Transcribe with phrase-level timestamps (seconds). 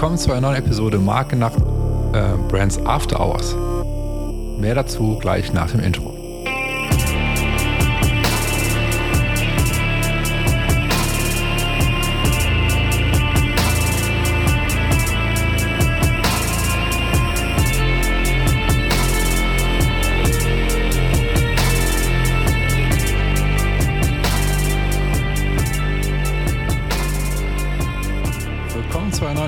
[0.00, 1.54] Willkommen zu einer neuen Episode Marke nach
[2.14, 3.54] äh, Brands After Hours.
[4.58, 6.09] Mehr dazu gleich nach dem Intro.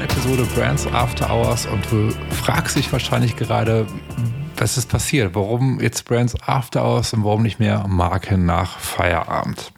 [0.03, 3.87] Episode Brands After Hours und du fragst dich wahrscheinlich gerade,
[4.57, 5.35] was ist passiert?
[5.35, 9.73] Warum jetzt Brands After Hours und warum nicht mehr Marken nach Feierabend?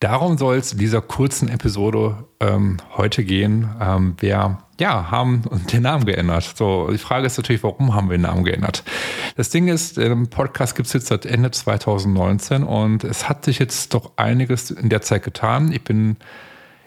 [0.00, 3.68] Darum soll es in dieser kurzen Episode ähm, heute gehen.
[3.80, 6.52] Ähm, wir ja, haben den Namen geändert.
[6.56, 8.84] So, die Frage ist natürlich, warum haben wir den Namen geändert?
[9.36, 13.58] Das Ding ist, der Podcast gibt es jetzt seit Ende 2019 und es hat sich
[13.58, 15.72] jetzt doch einiges in der Zeit getan.
[15.72, 16.16] Ich bin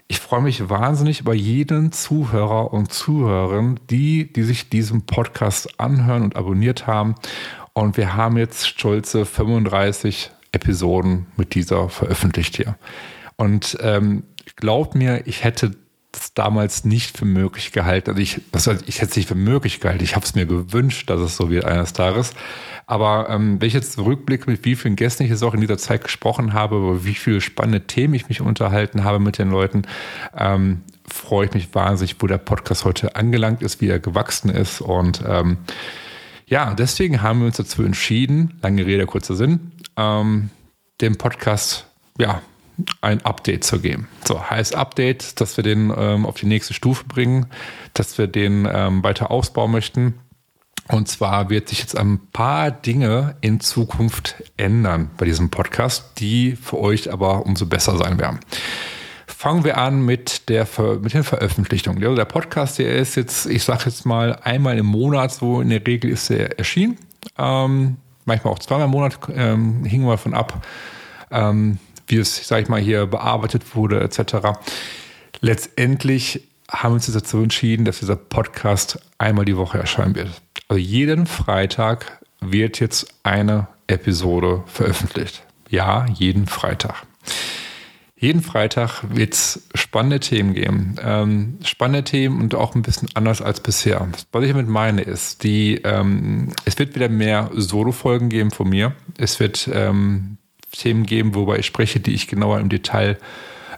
[0.08, 6.22] ich freue mich wahnsinnig über jeden Zuhörer und Zuhörerin, die, die sich diesen Podcast anhören
[6.24, 7.16] und abonniert haben.
[7.74, 12.78] Und wir haben jetzt stolze 35 Episoden mit dieser veröffentlicht hier.
[13.36, 14.24] Und ähm,
[14.56, 15.72] glaubt mir, ich hätte
[16.12, 18.12] das damals nicht für möglich gehalten.
[18.12, 20.04] Also ich, das heißt, ich hätte es nicht für möglich gehalten.
[20.04, 22.34] Ich habe es mir gewünscht, dass es so wird eines Tages.
[22.88, 25.78] Aber ähm, wenn ich jetzt zurückblicke, mit wie vielen Gästen ich jetzt auch in dieser
[25.78, 29.84] Zeit gesprochen habe, über wie viele spannende Themen ich mich unterhalten habe mit den Leuten,
[30.38, 34.82] ähm, freue ich mich wahnsinnig, wo der Podcast heute angelangt ist, wie er gewachsen ist.
[34.82, 35.58] Und ähm,
[36.48, 40.52] ja, deswegen haben wir uns dazu entschieden, lange Rede, kurzer Sinn, ähm,
[41.02, 41.88] den Podcast
[42.20, 42.42] ja,
[43.02, 44.08] ein Update zu geben.
[44.26, 47.48] So, heißt Update, dass wir den ähm, auf die nächste Stufe bringen,
[47.94, 50.16] dass wir den ähm, weiter ausbauen möchten.
[50.88, 56.56] Und zwar wird sich jetzt ein paar Dinge in Zukunft ändern bei diesem Podcast, die
[56.56, 58.40] für euch aber umso besser sein werden.
[59.26, 60.68] Fangen wir an mit, der,
[61.02, 62.04] mit den Veröffentlichungen.
[62.04, 65.70] Also der Podcast, der ist jetzt, ich sage jetzt mal, einmal im Monat, so in
[65.70, 66.98] der Regel ist er erschienen.
[67.38, 70.66] Ähm, manchmal auch zweimal im Monat, ähm, hingen wir davon ab,
[71.32, 74.60] ähm, wie es, sag ich mal, hier bearbeitet wurde, etc.
[75.42, 80.42] Letztendlich haben wir uns dazu entschieden, dass dieser Podcast einmal die Woche erscheinen wird.
[80.68, 85.44] Also jeden Freitag wird jetzt eine Episode veröffentlicht.
[85.70, 87.06] Ja, jeden Freitag.
[88.18, 90.96] Jeden Freitag wird es spannende Themen geben.
[91.04, 94.08] Ähm, spannende Themen und auch ein bisschen anders als bisher.
[94.32, 98.94] Was ich damit meine ist, die, ähm, es wird wieder mehr Solo-Folgen geben von mir.
[99.18, 100.38] Es wird ähm,
[100.72, 103.18] Themen geben, wobei ich spreche, die ich genauer im Detail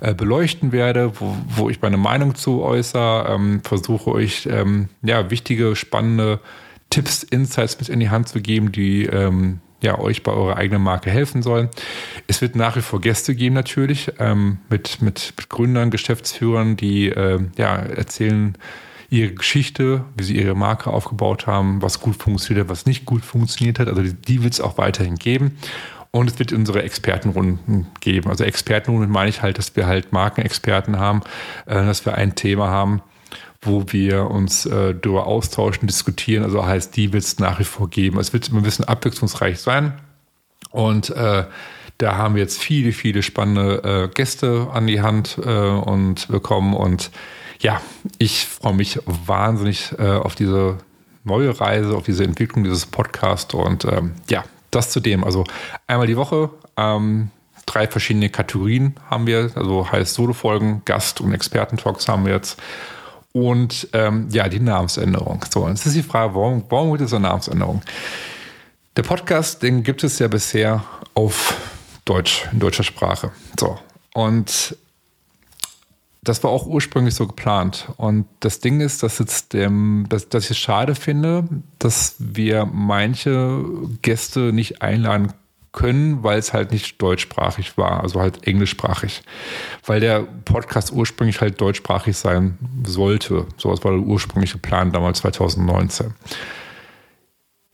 [0.02, 5.32] äh, beleuchten werde, wo, wo ich meine Meinung zu äußere, ähm, versuche euch ähm, ja,
[5.32, 6.40] wichtige, spannende
[6.90, 10.82] Tipps, Insights mit in die Hand zu geben, die ähm, ja, euch bei eurer eigenen
[10.82, 11.70] Marke helfen sollen.
[12.28, 17.10] Es wird nach wie vor Gäste geben natürlich ähm, mit, mit, mit, Gründern, Geschäftsführern, die
[17.10, 18.58] äh, ja, erzählen
[19.10, 23.24] ihre Geschichte, wie sie ihre Marke aufgebaut haben, was gut funktioniert hat, was nicht gut
[23.24, 23.88] funktioniert hat.
[23.88, 25.58] Also die, die wird es auch weiterhin geben.
[26.12, 28.30] Und es wird unsere Expertenrunden geben.
[28.30, 31.22] Also Expertenrunden meine ich halt, dass wir halt Markenexperten haben,
[31.68, 33.02] äh, dass wir ein Thema haben,
[33.68, 36.44] wo wir uns äh, darüber austauschen, diskutieren.
[36.44, 38.20] Also heißt, die wird es nach wie vor geben.
[38.20, 39.94] Es wird immer ein bisschen abwechslungsreich sein.
[40.72, 41.46] Und äh,
[41.98, 46.74] da haben wir jetzt viele, viele spannende äh, Gäste an die Hand äh, und bekommen.
[46.74, 47.12] Und
[47.60, 47.82] ja,
[48.20, 50.78] ich freue mich wahnsinnig äh, auf diese
[51.24, 53.54] neue Reise, auf diese Entwicklung dieses Podcasts.
[53.54, 55.24] Und ähm, ja, das zu dem.
[55.24, 55.44] Also
[55.88, 57.32] einmal die Woche, ähm,
[57.66, 62.60] drei verschiedene Kategorien haben wir, also heißt Solo-Folgen, Gast- und Experten-Talks haben wir jetzt.
[63.34, 65.46] Und ähm, ja, die Namensänderung.
[65.52, 67.82] So, jetzt ist die Frage, warum, warum gibt es eine Namensänderung?
[68.96, 70.84] Der Podcast, den gibt es ja bisher
[71.14, 71.56] auf
[72.06, 73.32] Deutsch, in deutscher Sprache.
[73.60, 73.78] So.
[74.14, 74.76] Und
[76.24, 77.90] das war auch ursprünglich so geplant.
[77.98, 81.48] Und das Ding ist, dass, jetzt dem, dass, dass ich es schade finde,
[81.80, 83.64] dass wir manche
[84.02, 85.34] Gäste nicht einladen
[85.72, 89.22] können, weil es halt nicht deutschsprachig war, also halt englischsprachig.
[89.86, 93.46] Weil der Podcast ursprünglich halt deutschsprachig sein sollte.
[93.58, 96.14] So war der ursprüngliche Plan damals 2019.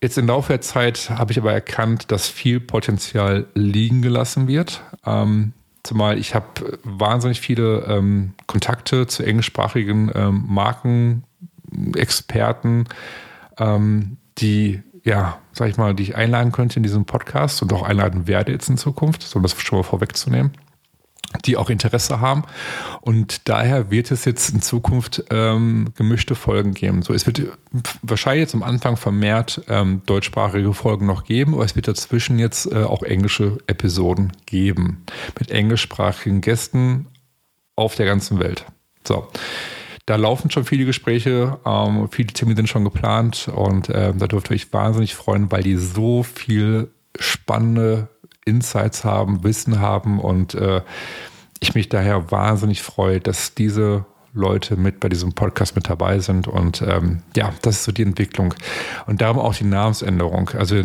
[0.02, 4.82] Jetzt im Laufe der Zeit habe ich aber erkannt, dass viel Potenzial liegen gelassen wird.
[5.06, 5.54] Ähm,
[5.84, 12.88] Zumal ich habe wahnsinnig viele ähm, Kontakte zu englischsprachigen ähm, Markenexperten,
[13.60, 17.84] ähm, die, ja, sag ich mal, die ich einladen könnte in diesem Podcast und auch
[17.84, 20.52] einladen werde jetzt in Zukunft, so das schon mal vorwegzunehmen
[21.46, 22.44] die auch Interesse haben.
[23.02, 27.02] Und daher wird es jetzt in Zukunft ähm, gemischte Folgen geben.
[27.02, 27.42] So, es wird
[28.02, 32.72] wahrscheinlich jetzt am Anfang vermehrt ähm, deutschsprachige Folgen noch geben, aber es wird dazwischen jetzt
[32.72, 35.04] äh, auch englische Episoden geben.
[35.40, 37.08] Mit englischsprachigen Gästen
[37.76, 38.66] auf der ganzen Welt.
[39.06, 39.28] So.
[40.06, 44.54] Da laufen schon viele Gespräche, ähm, viele Termine sind schon geplant und äh, da dürfte
[44.54, 48.10] ich wahnsinnig freuen, weil die so viel spannende
[48.46, 50.82] Insights haben, Wissen haben und äh,
[51.60, 56.48] ich mich daher wahnsinnig freue, dass diese Leute mit bei diesem Podcast mit dabei sind.
[56.48, 58.54] Und ähm, ja, das ist so die Entwicklung.
[59.06, 60.50] Und darum auch die Namensänderung.
[60.50, 60.84] Also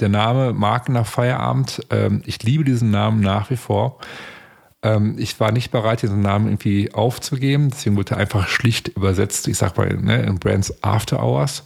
[0.00, 3.98] der Name Marken nach Feierabend, ähm, ich liebe diesen Namen nach wie vor.
[4.86, 9.48] Ähm, ich war nicht bereit, diesen Namen irgendwie aufzugeben, deswegen wurde er einfach schlicht übersetzt,
[9.48, 11.64] ich sag mal, ne, in Brands After Hours.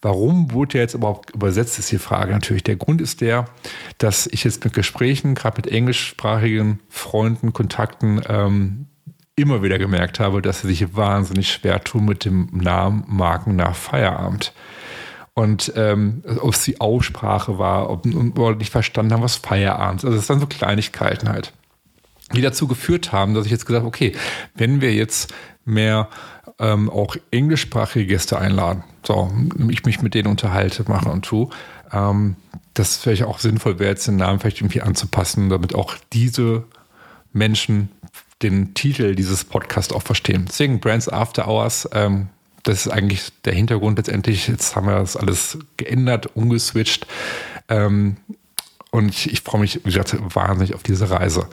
[0.00, 2.64] Warum wurde er jetzt überhaupt übersetzt, ist die Frage natürlich.
[2.64, 3.44] Der Grund ist der,
[3.98, 8.86] dass ich jetzt mit Gesprächen, gerade mit englischsprachigen Freunden, Kontakten, ähm,
[9.36, 13.74] immer wieder gemerkt habe, dass sie sich wahnsinnig schwer tun mit dem Namen Marken nach
[13.74, 14.52] Feierabend.
[15.34, 18.06] Und ähm, ob es die Aussprache war, ob,
[18.38, 20.04] ob nicht verstanden haben, was Feierabend ist.
[20.04, 21.52] Also es sind so Kleinigkeiten halt,
[22.32, 24.12] die dazu geführt haben, dass ich jetzt gesagt habe, okay,
[24.54, 25.32] wenn wir jetzt
[25.64, 26.08] mehr
[26.58, 29.32] ähm, auch englischsprachige Gäste einladen, so,
[29.68, 31.48] ich mich mit denen unterhalte, mache und tue,
[31.92, 32.36] ähm,
[32.74, 36.64] das vielleicht auch sinnvoll wäre, jetzt den Namen vielleicht irgendwie anzupassen, damit auch diese
[37.32, 37.90] Menschen
[38.42, 40.46] den Titel dieses Podcasts auch verstehen.
[40.48, 42.28] Deswegen Brands After Hours, ähm,
[42.62, 44.48] das ist eigentlich der Hintergrund letztendlich.
[44.48, 47.06] Jetzt haben wir das alles geändert, umgeswitcht.
[47.68, 48.16] Ähm,
[48.90, 51.46] und ich, ich freue mich, wie gesagt, wahnsinnig auf diese Reise.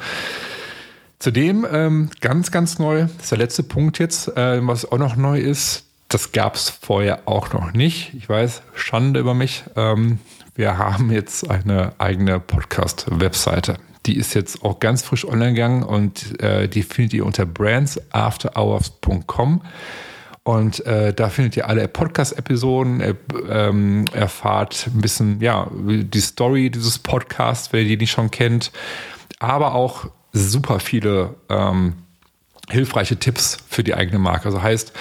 [1.19, 5.17] Zudem ähm, ganz, ganz neu, das ist der letzte Punkt jetzt, äh, was auch noch
[5.17, 5.83] neu ist.
[6.07, 8.13] Das gab es vorher auch noch nicht.
[8.13, 9.65] Ich weiß, Schande über mich.
[9.75, 10.19] Ähm,
[10.55, 13.79] wir haben jetzt eine eigene Podcast-Webseite.
[14.05, 19.61] Die ist jetzt auch ganz frisch online gegangen und äh, die findet ihr unter brandsafterhours.com.
[20.43, 23.15] Und äh, da findet ihr alle Podcast-Episoden, äh,
[23.49, 28.71] ähm, erfahrt ein bisschen, ja, die Story dieses Podcasts, wer die nicht schon kennt,
[29.39, 31.93] aber auch super viele ähm,
[32.69, 34.45] hilfreiche Tipps für die eigene Marke.
[34.45, 34.93] Also heißt,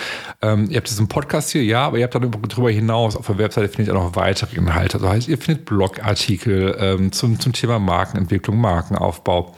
[0.43, 3.39] ähm, ihr habt diesen Podcast hier, ja, aber ihr habt dann darüber hinaus auf der
[3.39, 4.97] Webseite findet ihr noch weitere Inhalte.
[4.97, 9.55] Also heißt, ihr findet Blogartikel ähm, zum, zum Thema Markenentwicklung, Markenaufbau.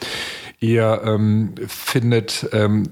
[0.62, 2.90] Ihr ähm, findet ähm,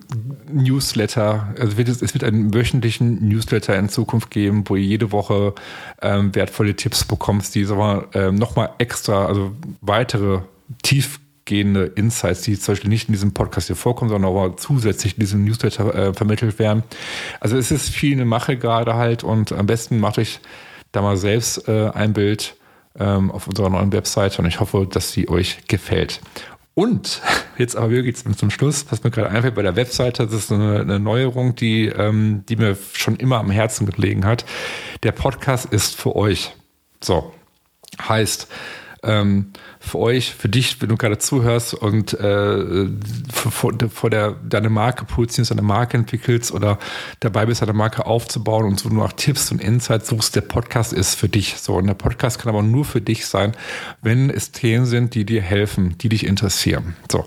[0.50, 5.12] Newsletter, also wird es, es, wird einen wöchentlichen Newsletter in Zukunft geben, wo ihr jede
[5.12, 5.54] Woche
[6.00, 7.66] ähm, wertvolle Tipps bekommt, die
[8.14, 9.52] ähm, nochmal extra, also
[9.82, 10.40] weitere
[10.82, 15.14] tief tiefgehende Insights, die zum Beispiel nicht in diesem Podcast hier vorkommen, sondern aber zusätzlich
[15.14, 16.82] in diesem Newsletter äh, vermittelt werden.
[17.40, 20.40] Also es ist viel eine Mache gerade halt und am besten macht euch
[20.92, 22.54] da mal selbst äh, ein Bild
[22.98, 26.20] ähm, auf unserer neuen Webseite und ich hoffe, dass sie euch gefällt.
[26.74, 27.22] Und
[27.58, 30.80] jetzt aber wirklich zum Schluss, was mir gerade einfällt bei der Webseite, das ist eine,
[30.80, 34.44] eine Neuerung, die, ähm, die mir schon immer am Herzen gelegen hat.
[35.02, 36.54] Der Podcast ist für euch.
[37.02, 37.32] So.
[38.06, 38.48] Heißt,
[39.02, 42.86] ähm, für euch, für dich, wenn du gerade zuhörst und äh,
[43.32, 46.78] vor, vor der, deine Marke produzierst, deine Marke entwickelst oder
[47.20, 50.92] dabei bist, deine Marke aufzubauen und so nur nach Tipps und Insights suchst, der Podcast
[50.92, 51.56] ist für dich.
[51.58, 53.52] So, und der Podcast kann aber nur für dich sein,
[54.02, 56.96] wenn es Themen sind, die dir helfen, die dich interessieren.
[57.10, 57.24] So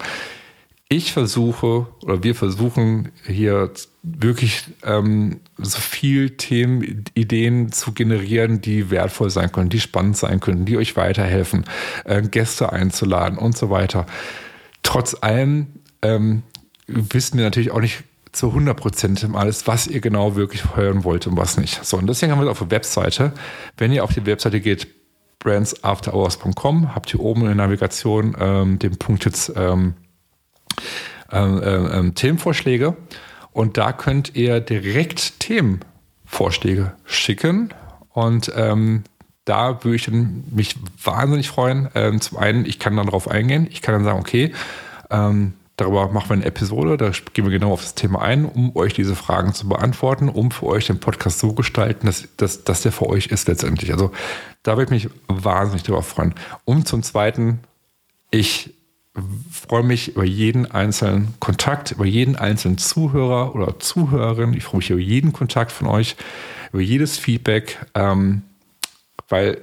[0.92, 3.72] ich versuche oder wir versuchen hier
[4.04, 10.42] wirklich ähm, so viel Themen, Ideen zu generieren, die wertvoll sein können, die spannend sein
[10.42, 11.64] können, die euch weiterhelfen,
[12.04, 14.06] äh, Gäste einzuladen und so weiter.
[14.84, 15.68] Trotz allem
[16.02, 16.44] ähm,
[16.88, 21.26] wissen wir natürlich auch nicht zu 100 Prozent alles, was ihr genau wirklich hören wollt
[21.26, 21.86] und was nicht.
[21.86, 23.32] So, und deswegen haben wir auf der Webseite,
[23.78, 24.88] wenn ihr auf die Webseite geht,
[25.40, 29.94] brandsafterhours.com, habt ihr oben in der Navigation ähm, den Punkt jetzt ähm,
[31.32, 32.96] ähm, ähm, ähm, Themenvorschläge
[33.52, 37.74] und da könnt ihr direkt Themenvorschläge schicken
[38.10, 39.04] und ähm,
[39.46, 41.90] da würde ich mich wahnsinnig freuen.
[41.96, 44.54] Ähm, zum einen, ich kann dann darauf eingehen, ich kann dann sagen, okay,
[45.10, 48.76] ähm, darüber machen wir eine Episode, da gehen wir genau auf das Thema ein, um
[48.76, 52.82] euch diese Fragen zu beantworten, um für euch den Podcast so gestalten, dass, dass, dass
[52.82, 53.92] der für euch ist letztendlich.
[53.92, 54.12] Also
[54.64, 56.36] da würde ich mich wahnsinnig darüber freuen.
[56.66, 57.62] Und zum Zweiten,
[58.30, 58.74] ich
[59.52, 64.54] freue mich über jeden einzelnen Kontakt, über jeden einzelnen Zuhörer oder Zuhörerin.
[64.54, 66.16] Ich freue mich über jeden Kontakt von euch,
[66.72, 68.44] über jedes Feedback, ähm,
[69.28, 69.58] weil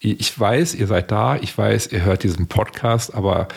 [0.00, 3.48] ich weiß, ihr seid da, ich weiß, ihr hört diesen Podcast, aber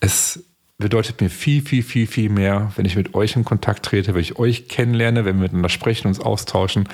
[0.00, 0.44] es
[0.78, 4.20] bedeutet mir viel, viel, viel, viel mehr, wenn ich mit euch in Kontakt trete, wenn
[4.20, 6.88] ich euch kennenlerne, wenn wir miteinander sprechen, uns austauschen.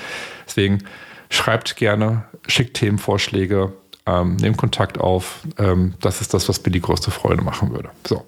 [0.47, 0.83] Deswegen
[1.29, 3.73] schreibt gerne, schickt Themenvorschläge,
[4.05, 5.41] ähm, nehmt Kontakt auf.
[5.57, 7.89] Ähm, das ist das, was mir die größte Freude machen würde.
[8.07, 8.23] So.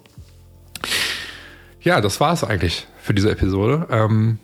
[1.80, 3.86] Ja, das war es eigentlich für diese Episode.
[3.90, 4.38] Ähm,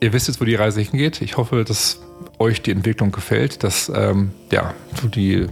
[0.00, 1.20] ihr wisst jetzt, wo die Reise hingeht.
[1.20, 2.00] Ich hoffe, dass
[2.38, 4.74] euch die Entwicklung gefällt, dass ähm, ja,
[5.14, 5.46] die,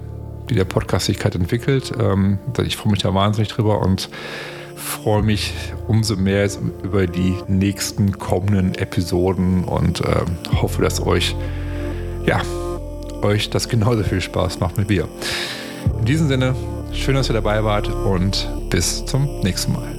[0.48, 1.92] die der Podcast sich entwickelt.
[2.00, 4.08] Ähm, ich freue mich da wahnsinnig drüber und
[4.76, 5.52] freue mich
[5.88, 6.48] umso mehr
[6.82, 10.24] über die nächsten kommenden Episoden und äh,
[10.60, 11.34] hoffe, dass euch,
[12.24, 12.40] ja,
[13.22, 15.08] euch das genauso viel Spaß macht mit mir.
[15.98, 16.54] In diesem Sinne,
[16.92, 19.97] schön, dass ihr dabei wart und bis zum nächsten Mal.